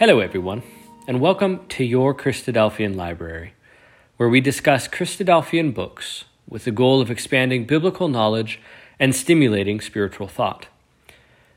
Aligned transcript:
Hello, 0.00 0.20
everyone, 0.20 0.62
and 1.06 1.20
welcome 1.20 1.66
to 1.68 1.84
your 1.84 2.14
Christadelphian 2.14 2.96
Library, 2.96 3.52
where 4.16 4.30
we 4.30 4.40
discuss 4.40 4.88
Christadelphian 4.88 5.74
books 5.74 6.24
with 6.48 6.64
the 6.64 6.70
goal 6.70 7.02
of 7.02 7.10
expanding 7.10 7.66
biblical 7.66 8.08
knowledge 8.08 8.58
and 8.98 9.14
stimulating 9.14 9.78
spiritual 9.78 10.26
thought. 10.26 10.68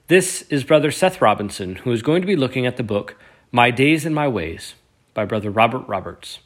This 0.09 0.41
is 0.49 0.66
Brother 0.66 0.91
Seth 0.91 1.21
Robinson, 1.21 1.77
who 1.77 1.93
is 1.93 2.02
going 2.02 2.21
to 2.21 2.27
be 2.27 2.35
looking 2.35 2.66
at 2.66 2.75
the 2.75 2.84
book 2.84 3.17
My 3.49 3.71
Days 3.71 4.05
and 4.05 4.13
My 4.13 4.27
Ways 4.27 4.75
by 5.13 5.23
Brother 5.23 5.49
Robert 5.49 5.88
Roberts. 5.88 6.39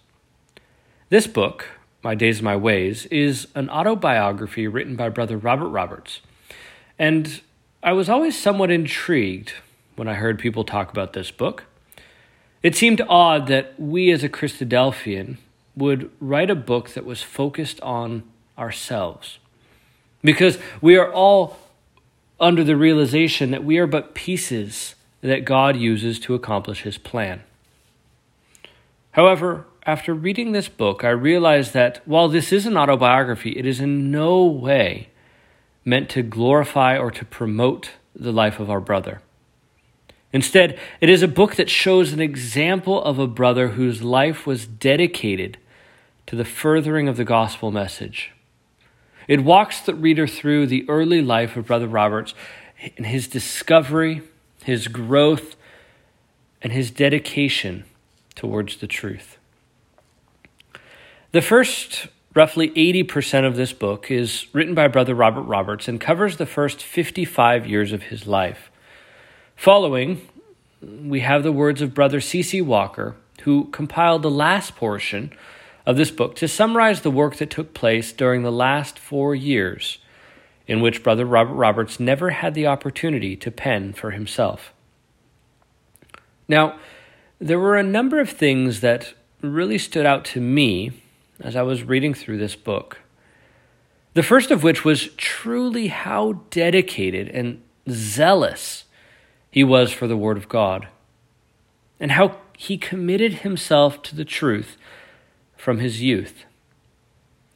This 1.10 1.25
book, 1.25 1.66
My 2.04 2.14
Days 2.14 2.38
and 2.38 2.46
My 2.46 2.56
Ways, 2.56 3.07
is 3.07 3.48
an 3.56 3.71
autobiography 3.71 4.68
written 4.68 4.96
by 4.96 5.10
Brother 5.10 5.36
Robert 5.36 5.70
Roberts. 5.70 6.21
And 7.00 7.42
I 7.82 7.93
was 7.93 8.07
always 8.07 8.39
somewhat 8.39 8.70
intrigued 8.70 9.54
when 9.96 10.07
I 10.07 10.14
heard 10.14 10.38
people 10.38 10.64
talk 10.64 10.92
about 10.92 11.14
this 11.14 11.32
book. 11.32 11.64
It 12.64 12.75
seemed 12.75 13.02
odd 13.07 13.47
that 13.47 13.79
we 13.79 14.11
as 14.11 14.24
a 14.24 14.29
Christadelphian 14.29 15.38
would 15.75 16.10
write 16.20 16.50
a 16.50 16.56
book 16.56 16.89
that 16.89 17.06
was 17.06 17.21
focused 17.21 17.80
on 17.82 18.24
ourselves. 18.57 19.38
Because 20.24 20.57
we 20.82 20.97
are 20.97 21.11
all 21.11 21.57
under 22.39 22.64
the 22.64 22.75
realization 22.75 23.52
that 23.52 23.64
we 23.64 23.78
are 23.78 23.88
but 23.88 24.16
pieces 24.16 24.96
that 25.21 25.46
God 25.46 25.75
uses 25.75 26.20
to 26.20 26.36
accomplish 26.36 26.82
his 26.82 26.97
plan. 26.97 27.43
However, 29.11 29.66
after 29.86 30.14
reading 30.14 30.52
this 30.52 30.68
book, 30.68 31.04
I 31.04 31.10
realized 31.10 31.74
that 31.74 32.02
while 32.05 32.28
this 32.28 32.52
is 32.52 32.66
an 32.66 32.78
autobiography, 32.78 33.52
it 33.52 33.66
is 33.66 33.80
in 33.80 34.11
no 34.11 34.44
way 34.44 35.09
meant 35.85 36.09
to 36.09 36.22
glorify 36.22 36.97
or 36.97 37.09
to 37.11 37.25
promote 37.25 37.91
the 38.16 38.33
life 38.33 38.59
of 38.59 38.69
our 38.69 38.81
brother. 38.81 39.22
Instead, 40.33 40.80
it 41.00 41.09
is 41.09 41.23
a 41.23 41.28
book 41.28 41.56
that 41.56 41.70
shows 41.70 42.11
an 42.11 42.20
example 42.20 43.02
of 43.03 43.17
a 43.17 43.28
brother 43.28 43.70
whose 43.70 44.03
life 44.03 44.45
was 44.45 44.66
dedicated 44.66 45.58
to 46.25 46.36
the 46.36 46.45
furthering 46.45 47.08
of 47.08 47.17
the 47.17 47.23
gospel 47.23 47.72
message. 47.72 48.31
It 49.28 49.44
walks 49.44 49.81
the 49.81 49.95
reader 49.95 50.28
through 50.28 50.67
the 50.67 50.86
early 50.89 51.22
life 51.22 51.56
of 51.56 51.67
Brother 51.67 51.88
Roberts 51.88 52.34
and 52.97 53.06
his 53.06 53.28
discovery, 53.28 54.22
his 54.64 54.88
growth, 54.88 55.56
and 56.62 56.72
his 56.73 56.91
dedication 56.91 57.86
towards 58.36 58.78
the 58.78 58.88
truth. 58.88 59.38
The 61.31 61.41
first 61.41 62.08
roughly 62.34 62.69
80% 62.69 63.45
of 63.45 63.56
this 63.56 63.73
book 63.73 64.12
is 64.12 64.47
written 64.53 64.75
by 64.75 64.88
Brother 64.88 65.16
Robert 65.16 65.44
Roberts 65.44 65.88
and 65.88 66.00
covers 66.00 66.38
the 66.38 66.45
first 66.45 66.84
55 66.84 67.66
years 67.66 67.91
of 67.91 68.03
his 68.03 68.28
life. 68.28 68.69
Following, 69.58 70.22
we 70.81 71.22
have 71.22 71.41
the 71.41 71.52
words 71.52 71.81
of 71.81 71.95
Brother 71.95 72.22
C.C. 72.22 72.61
Walker, 72.61 73.16
who 73.41 73.66
compiled 73.72 74.22
the 74.22 74.30
last 74.30 74.75
portion 74.75 75.33
of 75.83 75.97
this 75.97 76.11
book 76.11 76.36
to 76.36 76.47
summarize 76.47 77.02
the 77.02 77.09
work 77.09 77.38
that 77.38 77.50
took 77.50 77.73
place 77.73 78.13
during 78.13 78.44
the 78.44 78.52
last 78.52 79.00
four 79.00 79.33
years, 79.33 79.97
in 80.67 80.80
which 80.80 81.02
Brother 81.02 81.25
Robert 81.25 81.55
Roberts 81.55 82.00
never 82.00 82.30
had 82.30 82.53
the 82.53 82.67
opportunity 82.67 83.35
to 83.35 83.50
pen 83.50 83.94
for 83.94 84.11
himself. 84.11 84.73
Now, 86.47 86.78
there 87.39 87.59
were 87.59 87.78
a 87.78 87.83
number 87.83 88.19
of 88.19 88.30
things 88.30 88.81
that 88.81 89.16
really 89.41 89.80
stood 89.80 90.05
out 90.05 90.23
to 90.25 90.39
me 90.39 90.91
as 91.39 91.55
I 91.55 91.63
was 91.63 91.81
reading 91.81 92.13
through 92.13 92.38
this 92.38 92.55
book. 92.55 93.00
The 94.13 94.23
first 94.23 94.52
of 94.52 94.61
which 94.61 94.85
was 94.85 95.09
truly 95.17 95.88
how 95.88 96.44
dedicated 96.51 97.28
and 97.29 97.63
zealous 97.89 98.84
he 99.57 99.63
was 99.63 99.91
for 99.91 100.06
the 100.06 100.16
Word 100.16 100.38
of 100.38 100.47
God, 100.47 100.88
and 102.00 102.12
how 102.12 102.38
he 102.56 102.78
committed 102.78 103.34
himself 103.41 104.03
to 104.03 104.16
the 104.16 104.23
truth 104.23 104.78
from 105.56 105.79
his 105.79 106.00
youth. 106.00 106.45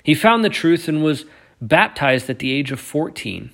He 0.02 0.16
found 0.16 0.44
the 0.44 0.50
truth 0.50 0.88
and 0.88 1.04
was 1.04 1.26
baptized 1.62 2.28
at 2.28 2.40
the 2.40 2.54
age 2.54 2.72
of 2.72 2.80
14, 2.80 3.52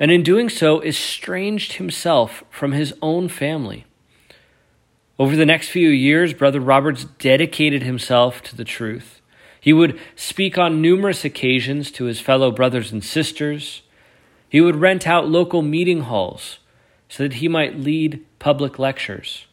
and 0.00 0.10
in 0.10 0.24
doing 0.24 0.48
so, 0.48 0.82
estranged 0.82 1.74
himself 1.74 2.42
from 2.50 2.72
his 2.72 2.92
own 3.00 3.28
family. 3.28 3.84
Over 5.16 5.36
the 5.36 5.46
next 5.46 5.68
few 5.68 5.90
years, 5.90 6.34
Brother 6.34 6.58
Roberts 6.58 7.04
dedicated 7.20 7.84
himself 7.84 8.42
to 8.42 8.56
the 8.56 8.64
truth. 8.64 9.20
He 9.60 9.72
would 9.72 9.96
speak 10.16 10.58
on 10.58 10.82
numerous 10.82 11.24
occasions 11.24 11.92
to 11.92 12.06
his 12.06 12.18
fellow 12.18 12.50
brothers 12.50 12.90
and 12.90 13.04
sisters. 13.04 13.82
He 14.48 14.60
would 14.60 14.74
rent 14.74 15.06
out 15.06 15.28
local 15.28 15.62
meeting 15.62 16.00
halls 16.00 16.58
so 17.10 17.24
that 17.24 17.34
he 17.34 17.48
might 17.48 17.78
lead 17.78 18.24
public 18.38 18.78
lectures. 18.78 19.46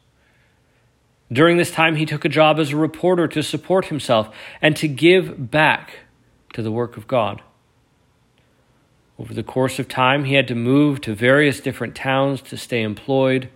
During 1.29 1.57
this 1.57 1.71
time, 1.71 1.95
he 1.95 2.05
took 2.05 2.23
a 2.23 2.29
job 2.29 2.59
as 2.59 2.71
a 2.71 2.77
reporter 2.77 3.27
to 3.27 3.43
support 3.43 3.87
himself 3.87 4.33
and 4.61 4.77
to 4.77 4.87
give 4.87 5.51
back 5.51 6.01
to 6.53 6.61
the 6.61 6.71
work 6.71 6.95
of 6.95 7.07
God. 7.07 7.41
Over 9.19 9.33
the 9.33 9.43
course 9.43 9.79
of 9.79 9.89
time, 9.89 10.23
he 10.23 10.35
had 10.35 10.47
to 10.47 10.55
move 10.55 11.01
to 11.01 11.15
various 11.15 11.59
different 11.59 11.95
towns 11.95 12.41
to 12.43 12.55
stay 12.55 12.83
employed, 12.83 13.49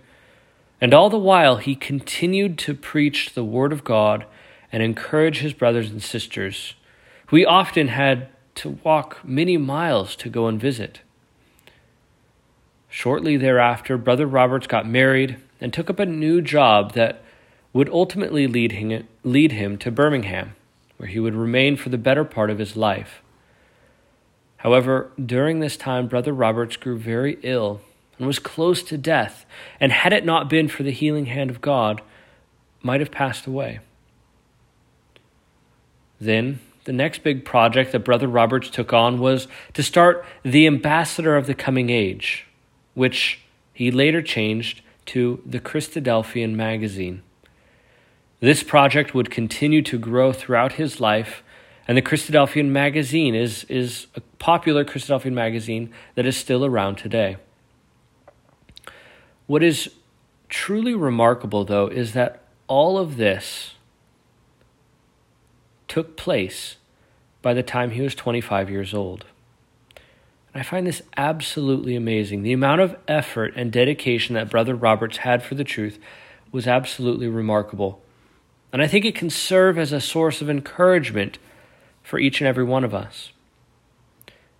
and 0.80 0.92
all 0.92 1.08
the 1.08 1.18
while, 1.18 1.56
he 1.56 1.76
continued 1.76 2.58
to 2.58 2.74
preach 2.74 3.34
the 3.34 3.44
Word 3.44 3.72
of 3.72 3.84
God 3.84 4.26
and 4.72 4.82
encourage 4.82 5.38
his 5.38 5.52
brothers 5.52 5.90
and 5.90 6.02
sisters, 6.02 6.74
who 7.28 7.36
he 7.36 7.46
often 7.46 7.86
had 7.86 8.28
to 8.56 8.80
walk 8.82 9.20
many 9.24 9.56
miles 9.56 10.16
to 10.16 10.28
go 10.28 10.48
and 10.48 10.60
visit. 10.60 11.00
Shortly 12.94 13.38
thereafter, 13.38 13.96
Brother 13.96 14.26
Roberts 14.26 14.66
got 14.66 14.86
married 14.86 15.38
and 15.62 15.72
took 15.72 15.88
up 15.88 15.98
a 15.98 16.04
new 16.04 16.42
job 16.42 16.92
that 16.92 17.24
would 17.72 17.88
ultimately 17.88 18.46
lead 18.46 18.72
him, 18.72 19.08
lead 19.24 19.52
him 19.52 19.78
to 19.78 19.90
Birmingham, 19.90 20.54
where 20.98 21.08
he 21.08 21.18
would 21.18 21.34
remain 21.34 21.78
for 21.78 21.88
the 21.88 21.96
better 21.96 22.22
part 22.22 22.50
of 22.50 22.58
his 22.58 22.76
life. 22.76 23.22
However, 24.58 25.10
during 25.24 25.60
this 25.60 25.78
time, 25.78 26.06
Brother 26.06 26.34
Roberts 26.34 26.76
grew 26.76 26.98
very 26.98 27.38
ill 27.42 27.80
and 28.18 28.26
was 28.26 28.38
close 28.38 28.82
to 28.82 28.98
death, 28.98 29.46
and 29.80 29.90
had 29.90 30.12
it 30.12 30.26
not 30.26 30.50
been 30.50 30.68
for 30.68 30.82
the 30.82 30.92
healing 30.92 31.26
hand 31.26 31.48
of 31.48 31.62
God, 31.62 32.02
might 32.82 33.00
have 33.00 33.10
passed 33.10 33.46
away. 33.46 33.80
Then, 36.20 36.60
the 36.84 36.92
next 36.92 37.24
big 37.24 37.46
project 37.46 37.92
that 37.92 38.00
Brother 38.00 38.28
Roberts 38.28 38.68
took 38.68 38.92
on 38.92 39.18
was 39.18 39.48
to 39.72 39.82
start 39.82 40.26
the 40.42 40.66
Ambassador 40.66 41.36
of 41.36 41.46
the 41.46 41.54
Coming 41.54 41.88
Age 41.88 42.46
which 42.94 43.40
he 43.72 43.90
later 43.90 44.22
changed 44.22 44.82
to 45.06 45.42
the 45.44 45.60
Christadelphian 45.60 46.54
magazine. 46.54 47.22
This 48.40 48.62
project 48.62 49.14
would 49.14 49.30
continue 49.30 49.82
to 49.82 49.98
grow 49.98 50.32
throughout 50.32 50.72
his 50.72 51.00
life, 51.00 51.42
and 51.86 51.96
the 51.96 52.02
Christadelphian 52.02 52.68
magazine 52.68 53.34
is, 53.34 53.64
is 53.64 54.06
a 54.14 54.20
popular 54.38 54.84
Christadelphian 54.84 55.32
magazine 55.32 55.92
that 56.14 56.26
is 56.26 56.36
still 56.36 56.64
around 56.64 56.96
today. 56.96 57.36
What 59.46 59.62
is 59.62 59.90
truly 60.48 60.94
remarkable, 60.94 61.64
though, 61.64 61.86
is 61.86 62.12
that 62.12 62.42
all 62.68 62.98
of 62.98 63.16
this 63.16 63.74
took 65.88 66.16
place 66.16 66.76
by 67.42 67.52
the 67.52 67.62
time 67.62 67.90
he 67.90 68.00
was 68.00 68.14
25 68.14 68.70
years 68.70 68.94
old. 68.94 69.24
I 70.54 70.62
find 70.62 70.86
this 70.86 71.02
absolutely 71.16 71.96
amazing. 71.96 72.42
The 72.42 72.52
amount 72.52 72.82
of 72.82 72.96
effort 73.08 73.54
and 73.56 73.72
dedication 73.72 74.34
that 74.34 74.50
Brother 74.50 74.74
Roberts 74.74 75.18
had 75.18 75.42
for 75.42 75.54
the 75.54 75.64
truth 75.64 75.98
was 76.50 76.66
absolutely 76.66 77.26
remarkable. 77.26 78.02
And 78.72 78.82
I 78.82 78.86
think 78.86 79.04
it 79.04 79.14
can 79.14 79.30
serve 79.30 79.78
as 79.78 79.92
a 79.92 80.00
source 80.00 80.42
of 80.42 80.50
encouragement 80.50 81.38
for 82.02 82.18
each 82.18 82.40
and 82.40 82.48
every 82.48 82.64
one 82.64 82.84
of 82.84 82.94
us. 82.94 83.32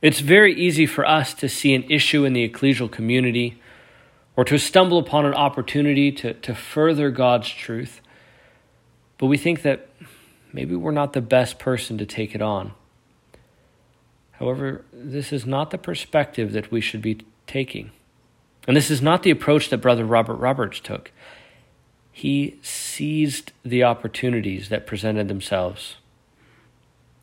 It's 0.00 0.20
very 0.20 0.54
easy 0.54 0.86
for 0.86 1.06
us 1.06 1.34
to 1.34 1.48
see 1.48 1.74
an 1.74 1.84
issue 1.84 2.24
in 2.24 2.32
the 2.32 2.48
ecclesial 2.48 2.90
community 2.90 3.60
or 4.34 4.44
to 4.44 4.58
stumble 4.58 4.98
upon 4.98 5.26
an 5.26 5.34
opportunity 5.34 6.10
to, 6.10 6.34
to 6.34 6.54
further 6.54 7.10
God's 7.10 7.48
truth, 7.48 8.00
but 9.18 9.26
we 9.26 9.36
think 9.36 9.62
that 9.62 9.88
maybe 10.52 10.74
we're 10.74 10.90
not 10.90 11.12
the 11.12 11.20
best 11.20 11.58
person 11.58 11.98
to 11.98 12.06
take 12.06 12.34
it 12.34 12.42
on. 12.42 12.72
However, 14.42 14.84
this 14.92 15.32
is 15.32 15.46
not 15.46 15.70
the 15.70 15.78
perspective 15.78 16.50
that 16.50 16.72
we 16.72 16.80
should 16.80 17.00
be 17.00 17.18
taking. 17.46 17.92
And 18.66 18.76
this 18.76 18.90
is 18.90 19.00
not 19.00 19.22
the 19.22 19.30
approach 19.30 19.70
that 19.70 19.78
Brother 19.78 20.04
Robert 20.04 20.34
Roberts 20.34 20.80
took. 20.80 21.12
He 22.10 22.58
seized 22.60 23.52
the 23.64 23.84
opportunities 23.84 24.68
that 24.68 24.84
presented 24.84 25.28
themselves 25.28 25.94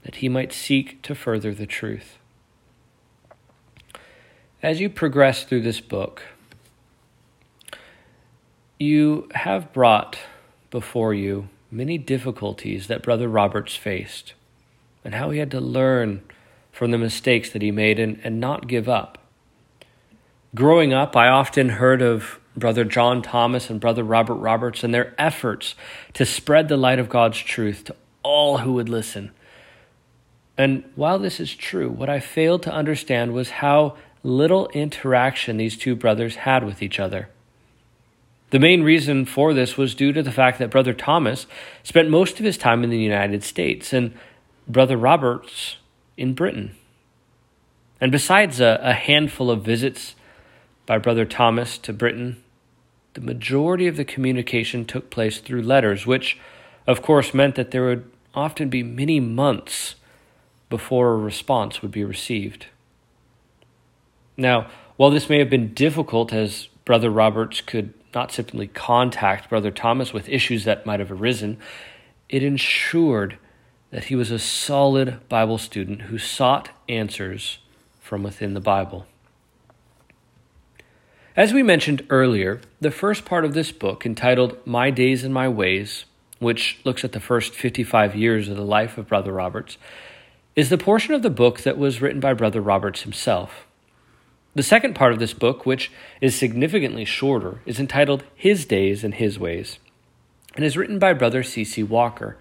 that 0.04 0.16
he 0.16 0.30
might 0.30 0.54
seek 0.54 1.02
to 1.02 1.14
further 1.14 1.54
the 1.54 1.66
truth. 1.66 2.18
As 4.64 4.80
you 4.80 4.90
progress 4.90 5.44
through 5.44 5.64
this 5.64 5.82
book, 5.82 6.24
you 8.80 9.28
have 9.36 9.74
brought 9.74 10.18
before 10.72 11.14
you 11.14 11.50
many 11.70 11.98
difficulties 11.98 12.88
that 12.88 13.04
Brother 13.04 13.28
Roberts 13.28 13.76
faced 13.76 14.36
and 15.04 15.16
how 15.16 15.32
he 15.32 15.40
had 15.40 15.52
to 15.52 15.60
learn 15.60 16.22
from 16.80 16.92
the 16.92 16.98
mistakes 16.98 17.50
that 17.50 17.62
he 17.62 17.72
made 17.72 18.00
and, 18.00 18.22
and 18.24 18.40
not 18.40 18.66
give 18.66 18.88
up. 18.88 19.18
Growing 20.56 20.94
up, 20.94 21.14
I 21.14 21.28
often 21.28 21.68
heard 21.68 22.02
of 22.02 22.40
Brother 22.56 22.86
John 22.86 23.22
Thomas 23.22 23.70
and 23.70 23.82
Brother 23.82 24.02
Robert 24.02 24.36
Roberts 24.36 24.82
and 24.82 24.94
their 24.94 25.14
efforts 25.18 25.76
to 26.14 26.26
spread 26.26 26.70
the 26.70 26.78
light 26.78 26.98
of 26.98 27.10
God's 27.10 27.38
truth 27.38 27.84
to 27.84 27.96
all 28.24 28.60
who 28.60 28.72
would 28.72 28.88
listen. 28.88 29.32
And 30.58 30.86
while 30.96 31.20
this 31.20 31.42
is 31.42 31.54
true, 31.54 31.90
what 31.90 32.10
I 32.10 32.22
failed 32.22 32.64
to 32.64 32.74
understand 32.74 33.34
was 33.34 33.50
how 33.50 33.98
little 34.24 34.70
interaction 34.70 35.58
these 35.58 35.76
two 35.76 35.98
brothers 35.98 36.38
had 36.38 36.64
with 36.64 36.82
each 36.82 36.98
other. 36.98 37.28
The 38.52 38.60
main 38.60 38.84
reason 38.84 39.26
for 39.26 39.54
this 39.54 39.76
was 39.76 39.96
due 39.96 40.14
to 40.14 40.24
the 40.24 40.32
fact 40.32 40.60
that 40.60 40.72
Brother 40.72 40.94
Thomas 40.94 41.46
spent 41.84 42.10
most 42.10 42.40
of 42.40 42.46
his 42.46 42.58
time 42.58 42.86
in 42.86 42.90
the 42.90 42.98
United 42.98 43.44
States 43.44 43.92
and 43.92 44.18
Brother 44.66 44.96
Roberts 44.96 45.76
in 46.20 46.34
Britain. 46.34 46.76
And 48.02 48.12
besides 48.12 48.60
a, 48.60 48.80
a 48.84 48.94
handful 48.94 49.50
of 49.50 49.64
visits 49.64 50.16
by 50.86 50.98
Brother 50.98 51.26
Thomas 51.26 51.78
to 51.80 51.94
Britain, 51.94 52.44
the 53.14 53.22
majority 53.22 53.88
of 53.88 53.96
the 53.96 54.06
communication 54.06 54.86
took 54.86 55.10
place 55.10 55.40
through 55.40 55.62
letters, 55.62 56.06
which, 56.06 56.38
of 56.86 57.02
course, 57.02 57.34
meant 57.34 57.56
that 57.56 57.72
there 57.72 57.86
would 57.86 58.12
often 58.36 58.70
be 58.70 58.84
many 58.84 59.20
months 59.20 59.96
before 60.70 61.14
a 61.14 61.18
response 61.18 61.82
would 61.82 61.92
be 61.92 62.04
received. 62.04 62.68
Now, 64.38 64.70
while 64.98 65.10
this 65.10 65.30
may 65.30 65.40
have 65.40 65.50
been 65.50 65.74
difficult, 65.74 66.32
as 66.34 66.68
Brother 66.86 67.10
Roberts 67.10 67.62
could 67.62 67.94
not 68.14 68.32
simply 68.32 68.68
contact 68.68 69.50
Brother 69.50 69.72
Thomas 69.72 70.14
with 70.14 70.30
issues 70.30 70.66
that 70.66 70.86
might 70.86 71.00
have 71.00 71.12
arisen, 71.12 71.58
it 72.28 72.44
ensured 72.44 73.38
that 73.92 74.06
he 74.06 74.16
was 74.16 74.32
a 74.32 74.40
solid 74.40 75.28
Bible 75.30 75.58
student 75.58 76.04
who 76.04 76.18
sought 76.18 76.70
answers 76.88 77.60
from 78.00 78.24
within 78.24 78.54
the 78.54 78.60
Bible. 78.60 79.06
As 81.36 81.54
we 81.54 81.64
mentioned 81.64 82.06
earlier, 82.10 82.60
the 82.82 82.92
first 82.92 83.24
part 83.24 83.46
of 83.46 83.54
this 83.54 83.72
book, 83.72 84.06
entitled 84.06 84.58
My 84.66 84.92
Days 84.92 85.24
and 85.24 85.34
My 85.34 85.48
Ways, 85.48 86.06
which 86.40 86.80
looks 86.84 87.04
at 87.04 87.14
the 87.14 87.20
first 87.20 87.54
55 87.54 88.16
years 88.16 88.50
of 88.50 88.58
the 88.58 88.64
life 88.64 88.98
of 88.98 89.08
Brother 89.08 89.32
Roberts, 89.32 89.78
is 90.56 90.70
the 90.70 90.78
portion 90.78 91.14
of 91.14 91.22
the 91.22 91.30
book 91.30 91.62
that 91.62 91.78
was 91.78 92.02
written 92.02 92.20
by 92.20 92.34
Brother 92.34 92.62
Roberts 92.62 93.04
himself. 93.04 93.66
The 94.56 94.64
second 94.64 94.96
part 94.96 95.14
of 95.14 95.20
this 95.20 95.34
book, 95.34 95.66
which 95.66 95.92
is 96.20 96.36
significantly 96.36 97.06
shorter, 97.06 97.62
is 97.66 97.80
entitled 97.80 98.24
His 98.36 98.66
Days 98.66 99.04
and 99.04 99.14
His 99.14 99.40
Ways, 99.40 99.80
and 100.56 100.66
is 100.66 100.76
written 100.76 101.00
by 101.00 101.14
Brother 101.14 101.44
C.C. 101.44 101.84
Walker. 101.84 102.38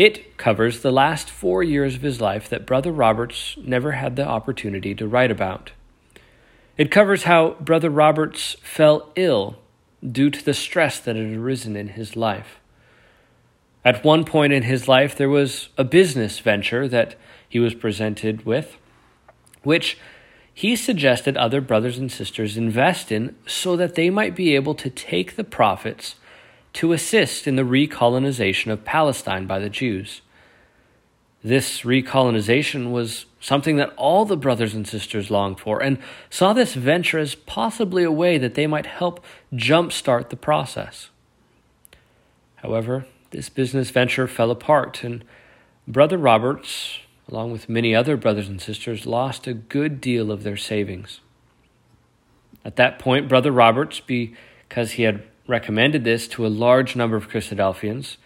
It 0.00 0.38
covers 0.38 0.80
the 0.80 0.90
last 0.90 1.28
four 1.28 1.62
years 1.62 1.96
of 1.96 2.00
his 2.00 2.22
life 2.22 2.48
that 2.48 2.64
Brother 2.64 2.90
Roberts 2.90 3.58
never 3.62 3.92
had 3.92 4.16
the 4.16 4.26
opportunity 4.26 4.94
to 4.94 5.06
write 5.06 5.30
about. 5.30 5.72
It 6.78 6.90
covers 6.90 7.24
how 7.24 7.56
Brother 7.60 7.90
Roberts 7.90 8.56
fell 8.62 9.12
ill 9.14 9.58
due 10.02 10.30
to 10.30 10.42
the 10.42 10.54
stress 10.54 11.00
that 11.00 11.16
had 11.16 11.36
arisen 11.36 11.76
in 11.76 11.88
his 11.88 12.16
life. 12.16 12.60
At 13.84 14.02
one 14.02 14.24
point 14.24 14.54
in 14.54 14.62
his 14.62 14.88
life, 14.88 15.14
there 15.14 15.28
was 15.28 15.68
a 15.76 15.84
business 15.84 16.38
venture 16.38 16.88
that 16.88 17.16
he 17.46 17.58
was 17.58 17.74
presented 17.74 18.46
with, 18.46 18.78
which 19.64 19.98
he 20.54 20.76
suggested 20.76 21.36
other 21.36 21.60
brothers 21.60 21.98
and 21.98 22.10
sisters 22.10 22.56
invest 22.56 23.12
in 23.12 23.36
so 23.46 23.76
that 23.76 23.96
they 23.96 24.08
might 24.08 24.34
be 24.34 24.54
able 24.54 24.74
to 24.76 24.88
take 24.88 25.36
the 25.36 25.44
profits 25.44 26.14
to 26.74 26.92
assist 26.92 27.46
in 27.46 27.56
the 27.56 27.62
recolonization 27.62 28.70
of 28.70 28.84
Palestine 28.84 29.46
by 29.46 29.58
the 29.58 29.70
Jews. 29.70 30.22
This 31.42 31.82
recolonization 31.82 32.90
was 32.90 33.26
something 33.40 33.76
that 33.76 33.94
all 33.96 34.24
the 34.24 34.36
brothers 34.36 34.74
and 34.74 34.86
sisters 34.86 35.30
longed 35.30 35.58
for 35.58 35.82
and 35.82 35.98
saw 36.28 36.52
this 36.52 36.74
venture 36.74 37.18
as 37.18 37.34
possibly 37.34 38.04
a 38.04 38.12
way 38.12 38.36
that 38.36 38.54
they 38.54 38.66
might 38.66 38.86
help 38.86 39.24
jumpstart 39.54 40.28
the 40.28 40.36
process. 40.36 41.08
However, 42.56 43.06
this 43.30 43.48
business 43.48 43.90
venture 43.90 44.28
fell 44.28 44.50
apart, 44.50 45.02
and 45.02 45.24
Brother 45.88 46.18
Roberts, 46.18 46.98
along 47.28 47.52
with 47.52 47.68
many 47.68 47.94
other 47.94 48.16
brothers 48.16 48.48
and 48.48 48.60
sisters, 48.60 49.06
lost 49.06 49.46
a 49.46 49.54
good 49.54 50.00
deal 50.00 50.30
of 50.30 50.42
their 50.42 50.58
savings. 50.58 51.20
At 52.64 52.76
that 52.76 52.98
point, 52.98 53.28
Brother 53.28 53.50
Roberts, 53.50 54.00
because 54.00 54.92
he 54.92 55.04
had 55.04 55.22
recommended 55.50 56.04
this 56.04 56.28
to 56.28 56.46
a 56.46 56.48
large 56.48 56.96
number 56.96 57.16
of 57.16 57.28
Christadelphians, 57.28 58.16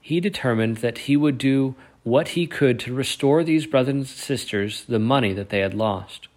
he 0.00 0.20
determined 0.20 0.76
that 0.78 0.98
he 0.98 1.16
would 1.16 1.38
do 1.38 1.74
what 2.04 2.28
he 2.28 2.46
could 2.46 2.78
to 2.80 2.94
restore 2.94 3.42
these 3.42 3.66
brothers 3.66 3.94
and 3.94 4.06
sisters 4.06 4.84
the 4.84 4.98
money 4.98 5.32
that 5.32 5.48
they 5.48 5.58
had 5.58 5.74
lost. 5.74 6.28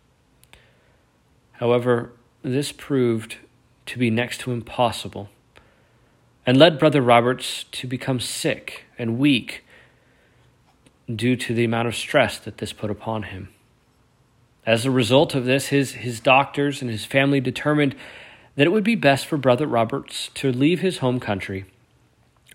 However, 1.53 2.11
this 2.41 2.71
proved 2.71 3.37
to 3.85 3.99
be 3.99 4.09
next 4.09 4.39
to 4.39 4.51
impossible 4.51 5.29
and 6.45 6.57
led 6.57 6.79
Brother 6.79 7.01
Roberts 7.01 7.65
to 7.71 7.87
become 7.87 8.19
sick 8.19 8.85
and 8.97 9.19
weak 9.19 9.63
due 11.13 11.35
to 11.35 11.53
the 11.53 11.65
amount 11.65 11.87
of 11.87 11.95
stress 11.95 12.39
that 12.39 12.57
this 12.57 12.73
put 12.73 12.89
upon 12.89 13.23
him. 13.23 13.49
As 14.65 14.85
a 14.85 14.91
result 14.91 15.35
of 15.35 15.45
this, 15.45 15.67
his, 15.67 15.93
his 15.93 16.19
doctors 16.19 16.81
and 16.81 16.89
his 16.89 17.05
family 17.05 17.39
determined 17.39 17.95
that 18.55 18.67
it 18.67 18.71
would 18.71 18.83
be 18.83 18.95
best 18.95 19.25
for 19.25 19.37
Brother 19.37 19.67
Roberts 19.67 20.29
to 20.35 20.51
leave 20.51 20.81
his 20.81 20.99
home 20.99 21.19
country 21.19 21.65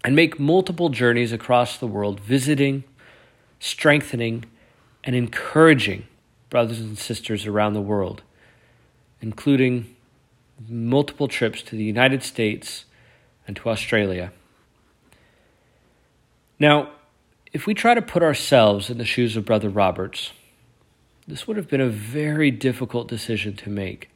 and 0.05 0.15
make 0.15 0.39
multiple 0.39 0.89
journeys 0.89 1.33
across 1.33 1.79
the 1.79 1.87
world, 1.87 2.21
visiting, 2.21 2.85
strengthening, 3.59 4.45
and 5.03 5.17
encouraging 5.17 6.07
brothers 6.51 6.81
and 6.81 6.99
sisters 6.99 7.47
around 7.47 7.75
the 7.75 7.81
world, 7.81 8.23
including 9.21 9.97
multiple 10.69 11.29
trips 11.29 11.63
to 11.63 11.77
the 11.77 11.85
United 11.85 12.23
States 12.23 12.85
and 13.47 13.57
to 13.57 13.69
Australia. 13.69 14.33
Now, 16.59 16.91
if 17.53 17.67
we 17.67 17.75
try 17.75 17.95
to 17.95 18.03
put 18.03 18.23
ourselves 18.23 18.91
in 18.91 18.99
the 18.99 19.05
shoes 19.05 19.37
of 19.37 19.45
Brother 19.45 19.69
Roberts, 19.69 20.33
this 21.27 21.47
would 21.47 21.57
have 21.57 21.69
been 21.69 21.81
a 21.81 21.89
very 21.89 22.51
difficult 22.51 23.09
decision 23.09 23.57
to 23.57 23.71
make. 23.71 24.11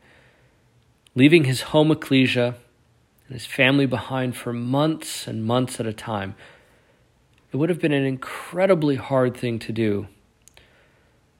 Leaving 1.14 1.44
his 1.44 1.62
home 1.62 1.90
ecclesia 1.90 2.54
and 3.26 3.34
his 3.34 3.46
family 3.46 3.86
behind 3.86 4.36
for 4.36 4.52
months 4.52 5.26
and 5.26 5.44
months 5.44 5.80
at 5.80 5.86
a 5.86 5.92
time, 5.92 6.34
it 7.52 7.56
would 7.56 7.68
have 7.68 7.80
been 7.80 7.92
an 7.92 8.04
incredibly 8.04 8.96
hard 8.96 9.36
thing 9.36 9.58
to 9.58 9.72
do. 9.72 10.06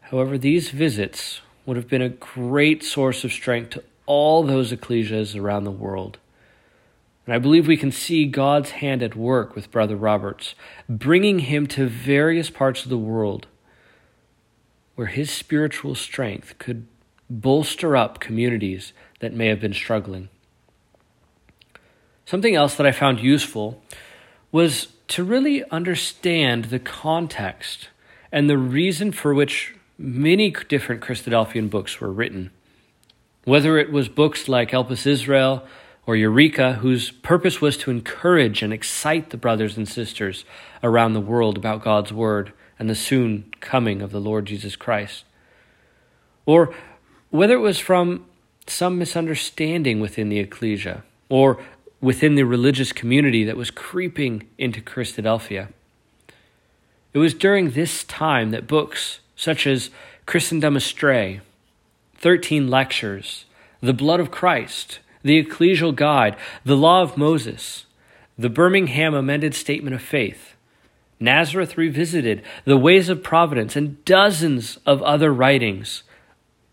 However, 0.01 0.37
these 0.37 0.71
visits 0.71 1.41
would 1.65 1.77
have 1.77 1.89
been 1.89 2.03
a 2.03 2.09
great 2.09 2.83
source 2.83 3.23
of 3.23 3.33
strength 3.33 3.71
to 3.71 3.85
all 4.07 4.43
those 4.43 4.73
ecclesias 4.73 5.37
around 5.37 5.63
the 5.63 5.71
world. 5.71 6.19
And 7.27 7.35
I 7.35 7.39
believe 7.39 7.69
we 7.69 7.77
can 7.77 7.93
see 7.93 8.25
God's 8.25 8.71
hand 8.71 9.05
at 9.05 9.15
work 9.15 9.55
with 9.55 9.71
Brother 9.71 9.95
Roberts, 9.95 10.57
bringing 10.89 11.41
him 11.41 11.69
to 11.69 11.87
various 11.87 12.51
parts 12.51 12.83
of 12.83 12.91
the 12.91 12.99
world 12.99 13.47
where 14.97 15.07
his 15.07 15.31
spiritual 15.31 15.95
strength 15.95 16.59
could 16.59 16.89
bolster 17.31 17.97
up 17.97 18.19
communities 18.19 18.93
that 19.21 19.33
may 19.33 19.47
have 19.47 19.61
been 19.61 19.73
struggling. 19.73 20.29
Something 22.27 22.55
else 22.55 22.75
that 22.75 22.87
I 22.87 22.93
found 22.93 23.21
useful 23.21 23.83
was 24.53 24.89
to 25.09 25.25
really 25.25 25.65
understand 25.71 26.67
the 26.67 26.79
context 26.79 27.89
and 28.33 28.49
the 28.49 28.59
reason 28.59 29.13
for 29.13 29.35
which 29.35 29.75
many 29.99 30.51
different 30.69 31.03
Christadelphian 31.03 31.69
books 31.71 32.01
were 32.01 32.13
written. 32.13 32.51
Whether 33.45 33.79
it 33.79 33.91
was 33.91 34.09
books 34.09 34.49
like 34.49 34.71
Elpis 34.71 35.07
Israel 35.07 35.67
or 36.07 36.17
Eureka, 36.17 36.75
whose 36.75 37.11
purpose 37.11 37.61
was 37.61 37.77
to 37.79 37.91
encourage 37.91 38.63
and 38.63 38.73
excite 38.73 39.31
the 39.31 39.37
brothers 39.37 39.77
and 39.77 39.89
sisters 39.89 40.45
around 40.83 41.13
the 41.13 41.21
world 41.21 41.57
about 41.57 41.85
God's 41.85 42.13
Word 42.13 42.53
and 42.79 42.89
the 42.89 42.95
soon 42.95 43.53
coming 43.61 44.01
of 44.01 44.11
the 44.11 44.21
Lord 44.21 44.47
Jesus 44.47 44.77
Christ. 44.77 45.25
Or 46.47 46.75
whether 47.31 47.55
it 47.55 47.59
was 47.59 47.79
from 47.79 48.27
some 48.67 48.99
misunderstanding 48.99 50.01
within 50.01 50.29
the 50.29 50.39
ecclesia 50.39 51.03
or 51.29 51.61
within 52.01 52.35
the 52.35 52.45
religious 52.45 52.93
community 52.93 53.45
that 53.45 53.57
was 53.57 53.71
creeping 53.71 54.49
into 54.59 54.81
Christadelphia. 54.81 55.69
It 57.13 57.19
was 57.19 57.35
during 57.35 57.71
this 57.71 58.05
time 58.05 58.51
that 58.51 58.67
books 58.67 59.21
such 59.37 59.67
as 59.67 59.91
Christendom 60.27 60.77
Astray, 60.77 61.41
13 62.17 62.69
Lectures, 62.69 63.47
The 63.81 63.93
Blood 63.93 64.21
of 64.21 64.31
Christ, 64.31 65.01
the 65.23 65.43
Ecclesial 65.43 65.95
Guide, 65.95 66.37
the 66.65 66.77
Law 66.77 67.03
of 67.03 67.17
Moses, 67.17 67.87
the 68.39 68.49
Birmingham 68.49 69.15
Amended 69.15 69.55
Statement 69.55 69.95
of 69.95 70.03
Faith, 70.03 70.55
Nazareth 71.19 71.77
Revisited, 71.77 72.43
The 72.65 72.79
Ways 72.79 73.09
of 73.09 73.23
Providence, 73.23 73.77
and 73.77 74.03
dozens 74.05 74.79
of 74.87 75.03
other 75.03 75.33
writings 75.33 76.03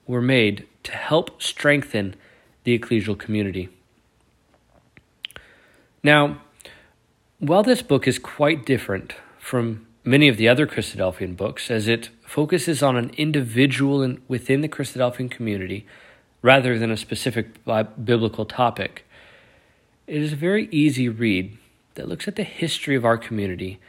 were 0.07 0.21
made 0.21 0.65
to 0.83 0.93
help 0.93 1.41
strengthen 1.41 2.15
the 2.63 2.77
ecclesial 2.77 3.17
community. 3.17 3.69
Now, 6.01 6.41
while 7.39 7.63
this 7.63 7.81
book 7.81 8.07
is 8.07 8.17
quite 8.17 8.65
different 8.65 9.13
from 9.37 9.85
many 10.03 10.27
of 10.27 10.37
the 10.37 10.47
other 10.47 10.65
Christadelphian 10.65 11.35
books, 11.35 11.69
as 11.69 11.87
it 11.87 12.09
focuses 12.25 12.81
on 12.81 12.95
an 12.95 13.11
individual 13.17 14.01
in, 14.01 14.21
within 14.27 14.61
the 14.61 14.69
Christadelphian 14.69 15.29
community 15.29 15.85
rather 16.41 16.79
than 16.79 16.91
a 16.91 16.97
specific 16.97 17.47
biblical 18.03 18.45
topic. 18.45 19.05
It 20.05 20.21
is 20.21 20.33
a 20.33 20.37
very 20.37 20.69
easy 20.71 21.09
read 21.09 21.57
that 21.95 22.07
looks 22.07 22.27
at 22.27 22.35
the 22.35 22.43
history 22.43 22.95
of 22.95 23.03
our 23.03 23.17
community 23.17 23.79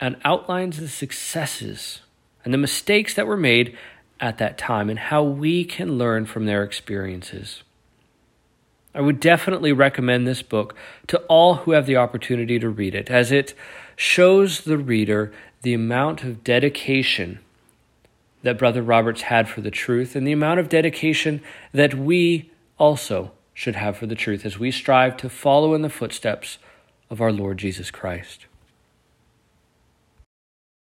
and 0.00 0.16
outlines 0.24 0.78
the 0.78 0.88
successes 0.88 2.00
and 2.44 2.52
the 2.52 2.58
mistakes 2.58 3.14
that 3.14 3.26
were 3.26 3.36
made 3.36 3.76
at 4.20 4.38
that 4.38 4.58
time 4.58 4.88
and 4.88 4.98
how 4.98 5.22
we 5.22 5.64
can 5.64 5.98
learn 5.98 6.26
from 6.26 6.46
their 6.46 6.62
experiences. 6.62 7.62
I 8.94 9.00
would 9.00 9.20
definitely 9.20 9.72
recommend 9.72 10.26
this 10.26 10.42
book 10.42 10.74
to 11.08 11.18
all 11.28 11.56
who 11.56 11.72
have 11.72 11.84
the 11.84 11.96
opportunity 11.96 12.58
to 12.58 12.68
read 12.70 12.94
it, 12.94 13.10
as 13.10 13.30
it 13.30 13.54
shows 13.94 14.62
the 14.62 14.78
reader 14.78 15.32
the 15.62 15.74
amount 15.74 16.22
of 16.22 16.42
dedication 16.42 17.40
that 18.42 18.58
Brother 18.58 18.82
Roberts 18.82 19.22
had 19.22 19.48
for 19.48 19.60
the 19.60 19.70
truth 19.70 20.16
and 20.16 20.26
the 20.26 20.32
amount 20.32 20.60
of 20.60 20.68
dedication 20.68 21.42
that 21.72 21.94
we 21.94 22.50
also 22.78 23.32
should 23.52 23.76
have 23.76 23.96
for 23.96 24.06
the 24.06 24.14
truth 24.14 24.46
as 24.46 24.58
we 24.58 24.70
strive 24.70 25.16
to 25.18 25.28
follow 25.28 25.74
in 25.74 25.82
the 25.82 25.90
footsteps 25.90 26.58
of 27.10 27.20
our 27.20 27.32
Lord 27.32 27.58
Jesus 27.58 27.90
Christ. 27.90 28.46